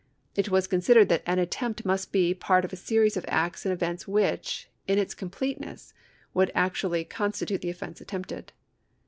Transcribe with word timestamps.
It 0.35 0.49
was 0.49 0.65
considered 0.65 1.09
that 1.09 1.21
an 1.27 1.37
attempt 1.37 1.85
must 1.85 2.11
be 2.11 2.33
part 2.33 2.65
of 2.65 2.73
a 2.73 2.75
seiics 2.75 3.15
of 3.17 3.25
acts 3.27 3.67
and 3.67 3.71
events 3.71 4.07
which, 4.07 4.67
in 4.87 4.97
its 4.97 5.13
completeness, 5.13 5.93
would 6.33 6.49
actually 6.55 7.03
constitule 7.05 7.59
the 7.61 7.69
offence 7.69 8.01
attempted. 8.01 8.51